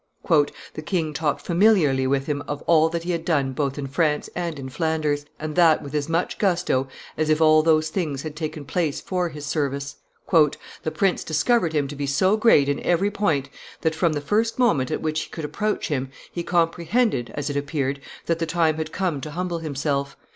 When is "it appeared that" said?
17.51-18.39